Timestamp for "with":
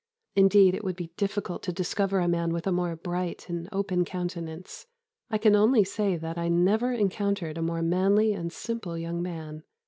2.53-2.65